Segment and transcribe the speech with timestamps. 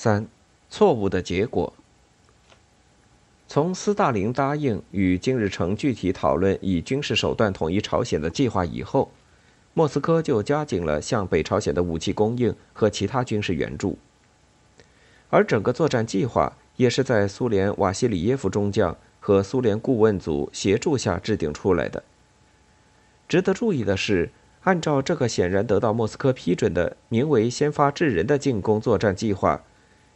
[0.00, 0.28] 三，
[0.70, 1.72] 错误的结果。
[3.48, 9.10] 从斯大林答应与金日成具体讨论以军事手段统一朝鲜的计划以后，
[9.74, 13.98] 莫斯科就加紧了向北朝鲜的武器供应和其他军事援助。
[15.30, 22.04] 而整个作战计划也是在苏联瓦西里耶夫中将和苏联顾问组协助下制定出来的。
[23.26, 24.30] 值得注意的是。
[24.64, 29.62] 按照这个显然得到莫斯科批准的名为“先发制人”的进攻作战计划，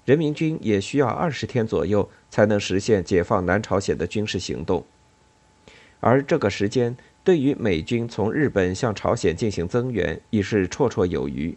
[0.04, 4.84] 人民军也需要二十天左右才能实现解放南朝鲜的军事行动。
[6.00, 11.56] 而这个时间对于美军从日本向朝鲜进行增援已是绰绰有余。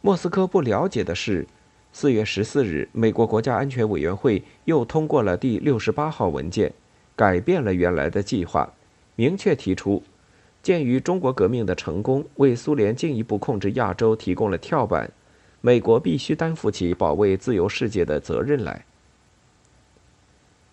[0.00, 1.46] 莫斯科不了解的是，
[1.92, 6.72] 四月十四日，美国国家安全委员会又通过了第六十八号文件，
[7.16, 8.72] 改变了原来的计划，
[9.16, 10.02] 明确提出。
[10.62, 15.10] 鉴于中国革命的成功为苏联进一步控制亚洲提供了跳板，
[15.60, 18.84] 美国必须担负起保卫自由世界的责任来。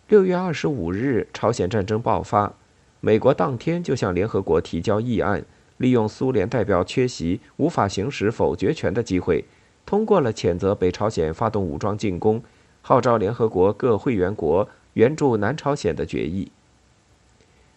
[0.08, 2.54] 六月二十五日，朝鲜战争爆发，
[3.02, 5.44] 美国当天就向联合国提交议案，
[5.78, 9.44] 利用苏联代表缺席、无法行使否决权的机会，
[9.86, 12.42] 通过了谴责北朝鲜发动武装进攻，
[12.82, 16.52] 号召联合国各会员国援助南朝鲜的决议。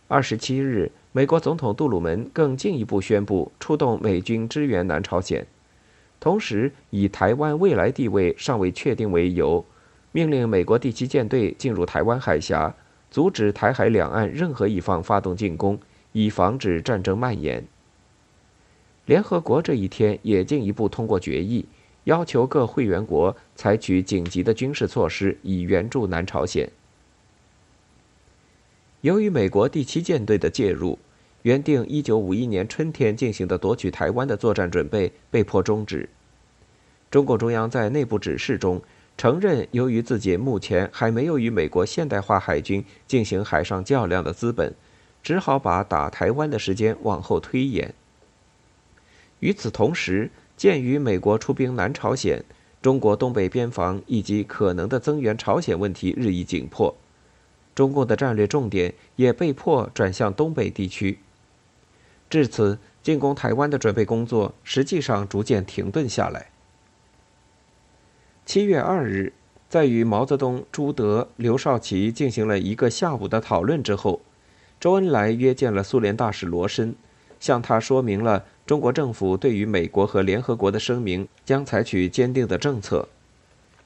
[0.08, 0.90] 二十七日。
[1.12, 5.44] 美国总统杜鲁门更进一步宣布出动美军支援南朝鲜，
[6.20, 9.64] 同时以台湾未来地位尚未确定为由，
[10.12, 12.74] 命令美国第七舰队进入台湾海峡，
[13.10, 15.80] 阻止台海两岸任何一方发动进攻，
[16.12, 17.64] 以防止战争蔓延。
[19.06, 21.64] 联合国这一天也进一步通过决议，
[22.04, 26.70] 要求各会员国采取紧急的军事措施，以援助南朝鲜。
[29.00, 30.98] 由于美国第七舰队的介入，
[31.42, 36.08] 原定一九五一年春天进行的夺取台湾的作战准备被迫终止。
[37.10, 38.80] 中共中央在内部指示中
[39.16, 44.74] 承认，由于自己目前还没有与美国现代化海军进行海上较量的资本，
[45.22, 47.92] 只好把打台湾的时间往后推延。
[49.40, 52.44] 与此同时，鉴于美国出兵南朝鲜，
[52.82, 56.94] 中国东北边防以及可能的增援朝鲜问题日益紧迫。
[57.74, 61.18] 中共的战略重点也被迫转向东北地区，
[62.30, 66.46] 至此，进攻台湾的准备工作实际上逐渐停顿下来。
[68.46, 69.32] 七月二日，
[69.68, 74.20] 在与毛泽东、朱德、刘少奇进行了一个下午的讨论之后，
[74.78, 76.94] 周恩来约见了苏联大使罗申，
[77.40, 83.08] 向他说明了中国政府对于美国和联合国的声明将采取坚定的政策。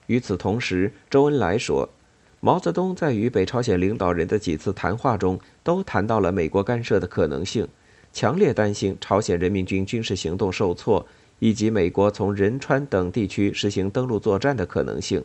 [0.07, 1.89] 与此同时，周恩来说。
[2.41, 7.67] 毛泽东在与北朝鲜领导人的几次谈话中，都谈到了美国干涉的可能性，
[8.15, 11.05] 强烈担心朝鲜人民军军事行动受挫，
[11.41, 15.25] 以及美国从仁川等地区实行登陆作战的可能性。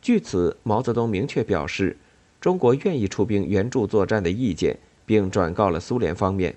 [0.00, 1.98] 据此，毛泽东明确表示，
[2.40, 6.56] 中国愿意出兵援助作战的意见，并转告了苏联方面。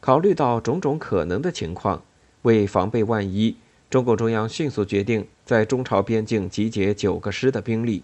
[0.00, 2.02] 考虑到种种可能的情况，
[2.42, 3.56] 为防备万一。
[3.88, 8.02] 中共中央迅速决定在中朝边境集结九个师的兵力，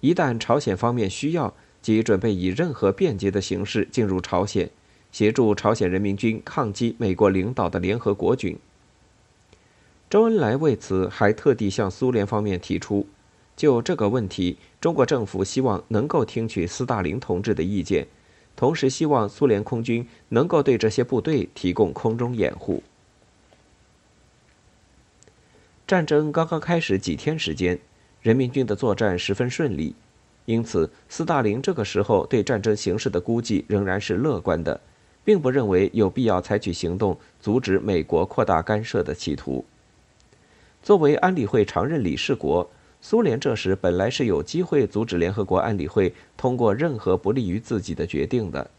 [0.00, 4.70] 一旦朝鲜方面需要，即准备以任何便捷的形式进入朝鲜，
[5.12, 8.58] 协助朝鲜人民军抗击美国领导的联合国军。
[10.08, 13.06] 周恩来为此还特地向苏联方面提出，
[13.56, 18.06] 就这个问题，中国政府希望能够听取斯大林同志的意见，
[18.54, 22.82] 同时希望苏联空军能够对这些部队提供空中掩护。
[25.86, 27.78] 战争刚刚开始几天时间，
[28.20, 29.94] 人民军的作战十分顺利，
[30.44, 34.80] 因此斯大林这个时候对战争形势的估计仍然是乐观的，
[35.26, 39.64] 并不认为有必要采取行动阻止美国扩大干涉的企图。
[40.84, 42.70] 作为安理会常任理事国，
[43.00, 48.70] 苏联这时本来是有机会阻止联合国安理会通过任何不利于自己的决定的。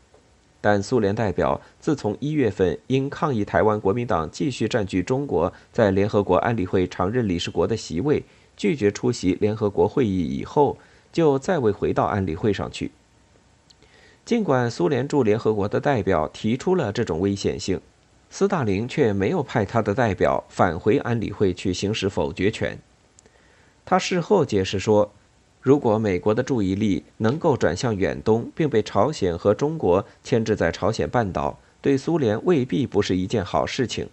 [0.62, 8.24] 但苏联代表自从一月份因抗议台湾国民党继续占据中国在联合国安理会常任理事国的席位，
[8.56, 10.78] 拒绝出席联合国会议以后，
[11.12, 12.92] 就再未回到安理会上去。
[14.28, 17.80] 尽管苏联驻联合国的代表提出了这种危险性，
[18.30, 22.78] 斯大林却没有派他的代表返回安理会去行使否决权。
[23.86, 25.10] 他事后解释说。
[25.62, 34.10] 如果美国的注意力能够转向远东，并被朝鲜和中国牵制在朝鲜半岛，对苏联未必不是一件好事情。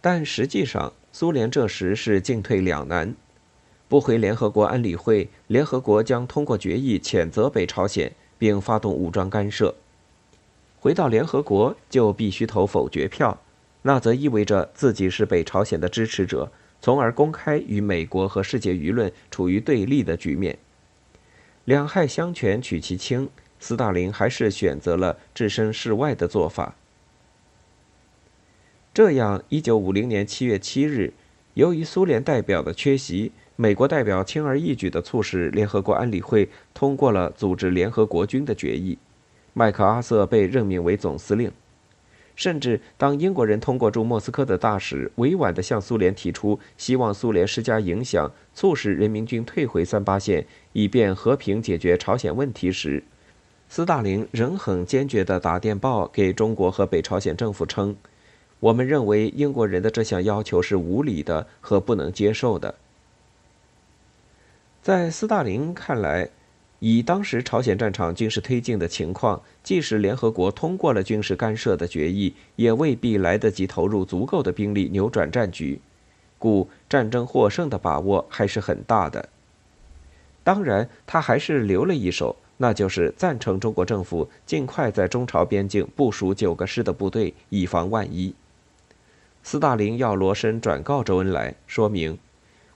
[0.00, 3.14] 但实际上，苏联这时是进退两难：
[3.88, 8.12] 不回联合国安理会，联合国将通过决议谴责北朝鲜，
[8.42, 9.72] 并发动武装干涉；
[10.80, 13.40] 回到联合国，就必须投否决票，
[13.82, 16.50] 那则意味着自己是北朝鲜的支持者。
[16.80, 20.58] 从而公开与美国和世界舆论处于对立的局面。
[21.64, 23.28] 两害相权取其轻，
[23.60, 26.74] 斯大林还是选择了置身事外的做法。
[28.92, 31.12] 这样，一九五零年七月七日，
[31.54, 38.96] 由于苏联代表的缺席，美国代表轻而易举地促使联合国安理会通过了组织联合国军的决议，
[39.52, 41.52] 麦克阿瑟被任命为总司令。
[42.34, 53.04] 甚至当英国人通过驻莫斯科的大使委婉地向苏联提出希望苏联施加影响，促使人民军退回三八线，以便和平解决朝鲜问题时，
[53.68, 57.94] 斯大林仍很坚决地打电报给中国和北朝鲜政府称。
[58.60, 62.74] 我们认为英国人的这项要求是无理的和不能接受的。
[64.82, 66.28] 在斯大林看来，
[66.80, 75.80] 以当时朝鲜战场军事推进的情况，即使联合国通过了军事干涉的决议，也未必来得及投入足够的兵力扭转战局，
[76.36, 79.28] 故战争获胜的把握还是很大的。
[80.42, 82.36] 当然，他还是留了一手。
[82.58, 88.34] 那就是赞成中国政府尽快在中朝边境部署九个师的部队，以防万一。
[89.42, 92.16] 斯大林要罗申转告周恩来，说明：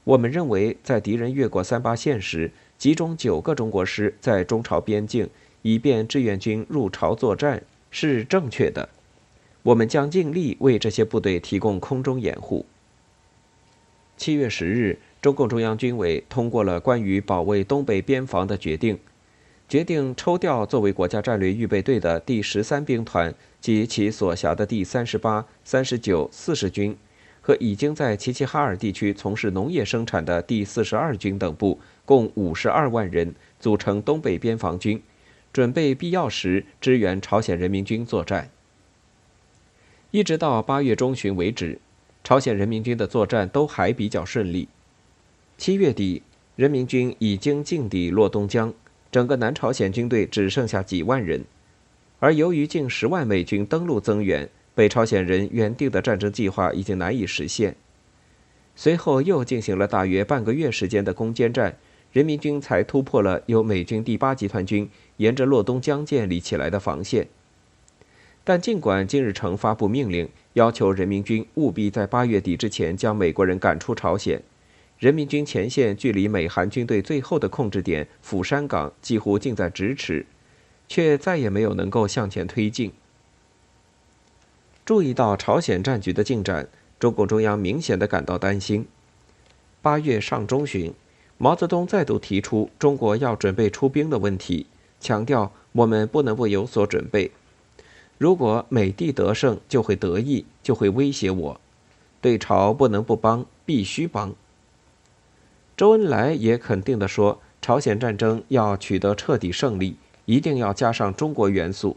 [0.07, 5.29] 我们认为，在敌人越过三八线时，集中九个中国师在中朝边境，
[5.63, 7.61] 以便志愿军入朝作战，
[7.91, 8.89] 是正确的。
[9.65, 12.65] 我们将尽力为这些部队提供空中掩护。
[14.17, 18.97] 七月十日，中共中央军委通过了关于保卫东北边防的决定。
[19.69, 26.97] 决定抽调作为国家战略预备队的第十三兵团及其所辖的第三十八、三十九、四十军，
[27.47, 35.01] 和已经在齐齐哈尔地区从事农业生产的第四十二军等部，共五十二万人，组成东北边防军，
[35.53, 38.51] 准备必要时支援朝鲜人民军作战。
[40.11, 41.79] 一直到八月中旬为止，
[42.25, 44.67] 朝鲜人民军的作战都还比较顺利。
[45.57, 46.23] 七月底，
[46.57, 48.75] 人民军已经进抵洛东江。
[49.13, 51.45] 整个南朝鲜军队只剩下几万人，
[52.19, 57.75] 而由于近十万美军登陆增援，北朝鲜人原定的战争计划已经难以实现。
[58.75, 61.79] 随后又进行了大约半个月时间的攻坚战，
[62.13, 67.27] 人民军才突破了由美军第八集团军沿着洛东江建立起来的防线。
[68.45, 74.43] 但尽管金日成发布命令，要求人民军务必在八月底之前将美国人赶出朝鲜。
[74.99, 80.27] 人民军前线距离美韩军队最后的控制点釜山港几乎近在咫尺，
[80.87, 82.93] 却再也没有能够向前推进。
[84.87, 86.69] 注意到朝鲜战局的进展，
[87.01, 88.87] 中共中央明显的感到担心。
[89.83, 90.95] 八月上中旬，
[91.39, 94.67] 毛泽东再度提出中国要准备出兵的问题，
[95.01, 97.33] 强调我们不能不有所准备。
[98.17, 101.61] 如果美帝得胜，就会得意，就会威胁我，
[102.21, 104.33] 对朝不能不帮，必须帮。
[105.77, 109.97] 周恩来也肯定地说：“朝鲜战争要取得彻底胜利，
[110.27, 111.97] 一定要加上中国元素。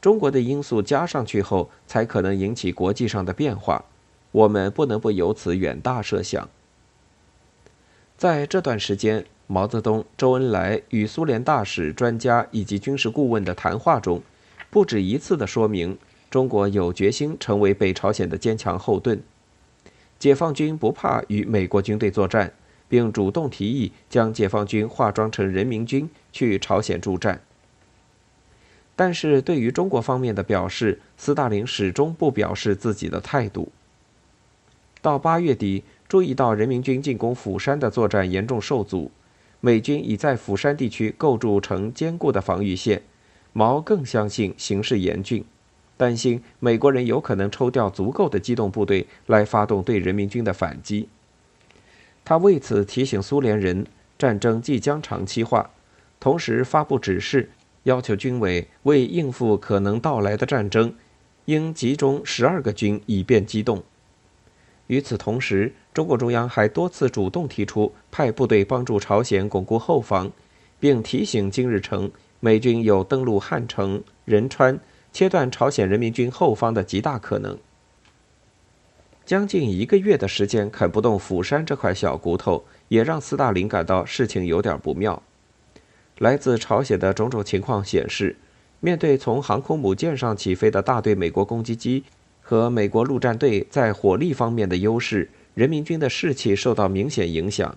[0.00, 3.84] 中国的因素加上去后，才可能引起国际上的变化。
[4.32, 6.48] 我们不能不由此远大设想。”
[8.16, 14.22] 在这段时间，毛泽东、周恩来与苏联大使、专家以及军事顾问的谈话中，
[14.70, 15.98] 不止一次地说明
[16.30, 19.22] 中国有决心成为北朝鲜的坚强后盾。
[20.18, 22.52] 解放军不怕与美国军队作战。
[22.90, 27.42] 并主动提议将解放军化妆成人民军去朝鲜助战。
[28.98, 33.70] 但是对于中国方面的表示，斯大林始终不表示自己的态度。
[35.00, 39.12] 到八月底，注意到人民军进攻釜山的作战严重受阻，
[39.60, 43.02] 美军已在釜山地区构筑成坚固的防御线，
[43.52, 45.44] 毛更相信形势严峻，
[45.96, 51.08] 担心美国人有可能抽调足够的机动部队来发动对人民军的反击。
[52.24, 53.86] 他为此提醒苏联人，
[54.18, 55.70] 战争即将长期化，
[56.18, 57.50] 同时发布指示，
[57.84, 60.94] 要求军委为应付可能到来的战争，
[61.46, 63.82] 应集中十二个军以便机动。
[64.88, 70.30] 与此同时，中共中央还多次主动提出派部队帮助朝鲜巩固后方，
[70.80, 74.78] 并提醒金日成，美军有登陆汉城、仁川，
[75.12, 77.58] 切断朝鲜人民军后方的极大可能。
[79.26, 85.22] 将近一个月的时间啃不动釜山这块小骨头，也让斯大林感到事情有点不妙。
[86.18, 88.36] 来自朝鲜的种种情况显示，
[88.80, 92.04] 面对从航空母舰上起飞的大队美国攻击机
[92.40, 97.76] 和美国陆战队在火力方面的优势，人民军的士气受到明显影响。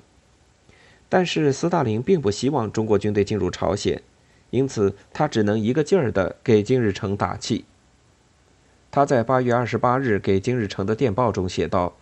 [1.08, 4.02] 但是斯大林并不希望中国军队进入朝鲜，
[4.50, 7.66] 因此他只能一个劲儿地给金日成打气。
[8.90, 11.96] 他在八月二十八日给金日成的电报中写道：“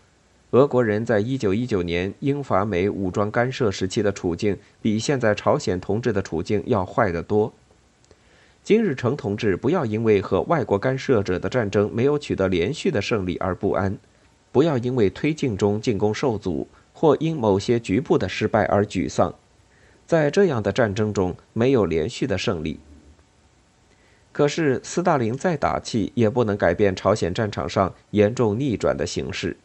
[0.51, 7.53] 俄国人在一九一九年英法美武装干涉时期的处境，比现在朝鲜同志的处境要坏得多。
[8.63, 13.95] 金日成同志不要因为和外国干涉者的战争没有取得连续的胜利而不安，
[14.51, 19.33] 不要因为推进中进攻受阻或因某些局部的失败而沮丧。
[20.07, 22.79] 在这样的战争中，没有连续的胜利。
[24.31, 29.55] 可是斯大林再打气，也不能改变朝鲜战场上严重逆转的形势。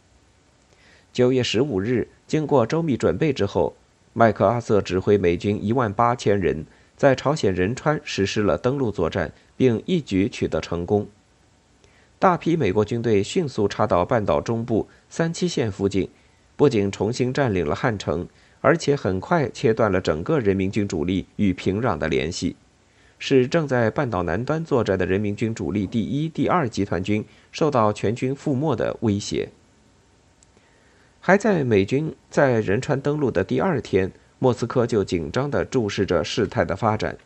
[1.14, 3.76] 九月十五日，经过周密准备之后，
[4.14, 6.66] 麦克阿瑟指挥美军一万八千人，
[6.97, 11.06] 在朝鲜仁川实施了登陆作战，并一举取得成功。
[12.18, 16.09] 大批美国军队迅速插到半岛中部三七线附近，
[16.56, 18.26] 不仅重新占领了汉城，
[18.61, 22.56] 而且很快切断了整个人民军主力与平壤的联系，
[23.21, 29.50] 使正在半岛南端作战的人民军主力第一、第二集团军受到全军覆没的威胁。
[31.26, 37.16] 还在美军在仁川登陆的第二天，莫斯科就紧张地注视着事态的发展。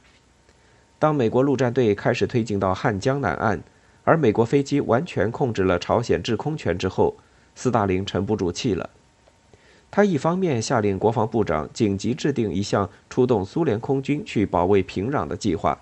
[1.01, 3.61] 当美国陆战队开始推进到汉江南岸，
[4.05, 7.17] 而美国飞机完全控制了朝鲜制空权之后，
[7.57, 8.89] 斯大林沉不住气了。
[9.91, 15.77] 他一方面下令国防部长紧急制定一项出动苏联空军去保卫平壤的计划，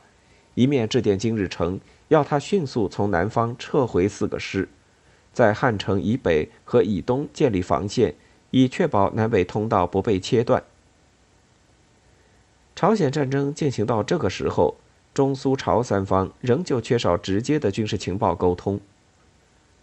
[0.55, 4.67] 一面致电金日成，要他迅速从南方撤回四个师。
[5.37, 8.15] 在汉城以北和以东建立防线，
[8.53, 10.65] 以确保南北通道不被切断。
[12.75, 14.77] 朝鲜战争进行到这个时候，
[15.13, 18.81] 中苏朝三方仍旧缺少直接的军事情报沟通。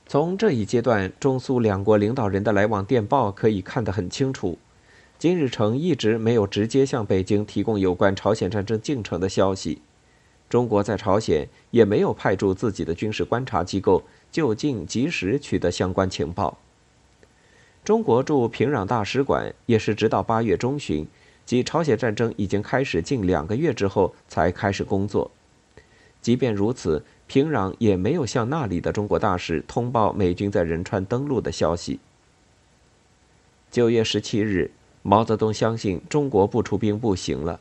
[0.07, 4.57] 从这一阶段中苏两国领导人的来往电报可以看得很清楚，
[5.19, 9.83] 金日成一直没有直接向北京提供有关朝鲜战争进程的消息。
[10.49, 14.01] 中国在朝鲜也没有派驻自己的军事观察机构。
[14.33, 16.57] 就近及时取得相关情报。
[17.85, 21.05] 中国驻平壤大使馆也是直到八月中旬，
[21.45, 25.29] 即朝鲜战争已经开始近两个月之后才开始工作。
[26.19, 31.99] 即便如此，平壤也没有向那里的中国大使通报美军在仁川登陆的消息。
[33.69, 34.71] 九月十七日，
[35.03, 37.59] 毛泽东相信中国不出兵不行了，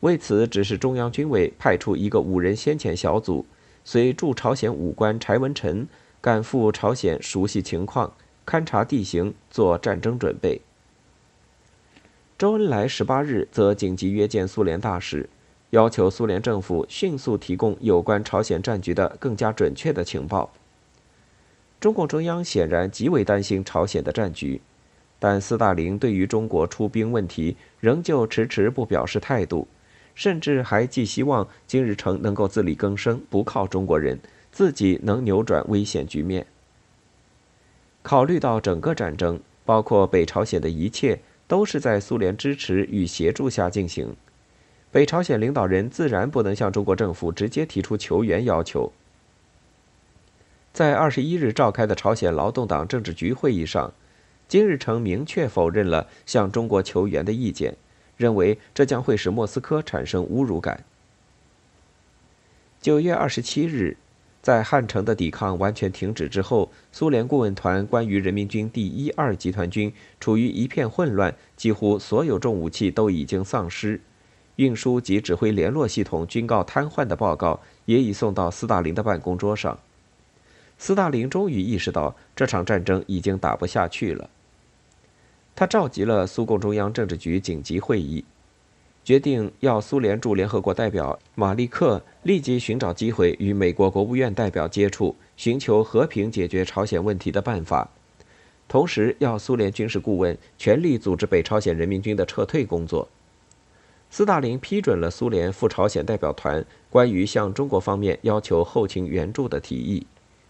[0.00, 3.44] 为此指示中央军委派出一个五人先遣小组。
[3.90, 5.88] 随驻朝鲜武官柴文臣
[6.20, 8.12] 赶赴朝鲜，熟悉情况，
[8.44, 10.60] 勘察地形，做战争准备。
[12.36, 15.26] 周恩来十八日则紧急约见苏联大使，
[15.70, 20.52] 要求苏联政府迅速提供有关朝鲜战局的更加准确的情报。
[21.80, 24.60] 中共中央显然极为担心朝鲜的战局，
[25.18, 29.66] 但斯大林对于中国出兵问题仍旧迟迟不表示态度。
[30.18, 34.18] 甚至还寄希望金日成能够自力更生，不靠中国人，
[34.50, 36.44] 自己能扭转危险局面。
[38.02, 44.16] 考虑到整个战争，包括北朝鲜的一切，都是在苏联支持与协助下进行，
[44.90, 48.92] 北朝鲜领导人自然不能向中国政府直接提出求援要求。
[50.72, 53.92] 在二十一日召开的朝鲜劳动党政治局会议上，
[54.48, 57.76] 金日成明确否认了向中国求援的意见。
[58.18, 60.84] 认为这将会使莫斯科产生侮辱感。
[62.82, 63.96] 九月二十七日，
[64.42, 74.00] 在汉城的抵抗完全停止之后，苏联顾问团关于人民军第一、二集团军处于一片混乱，几乎所有重武器都已经丧失，
[74.56, 79.78] 运输及指挥联络系统均告瘫痪的报告也已送到斯大林的办公桌上。
[80.78, 84.30] 斯大林终于意识到这场战争已经打不下去了。
[85.58, 88.24] 他召集了苏共中央政治局紧急会议，
[89.02, 97.90] 决定要苏联驻联合国代表马利克立即寻找机会与美国国务院代表接触，寻求和平解决朝鲜问题的办法。
[98.68, 103.08] 同时，要苏联军事顾问全力组织北朝鲜人民军的撤退工作。
[104.10, 110.06] 斯大林批准了苏联赴朝鲜代表团关于向中国方面要求后勤援助的提议。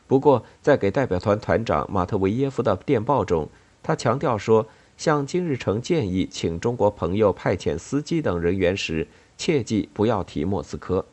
[0.07, 3.49] 不过，在给代表团团长马特维耶夫的电报中，
[3.83, 4.67] 他强调说。
[4.99, 9.07] 向金日成建议请中国朋友派遣司机等人员时，
[9.39, 11.07] 切记不要提莫斯科。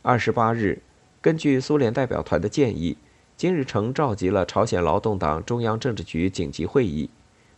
[0.00, 0.80] 二十八日，
[1.20, 2.96] 根据苏联代表团的建议，
[3.36, 7.10] 金日成召集了朝鲜劳动党中央政治局紧急会议。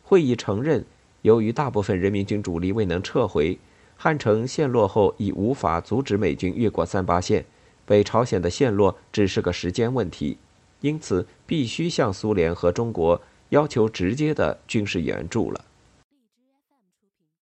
[0.03, 0.85] 会议承认，
[1.23, 3.57] 由于大部分人民军主力未能撤回，
[3.97, 7.45] 汉城陷落后已无法阻止美军越过三八线，
[7.87, 10.37] 北朝鲜的陷落只是个时间问题，
[10.81, 13.23] 因此必须向苏联和中国。
[13.51, 15.65] 要求直接的军事援助了。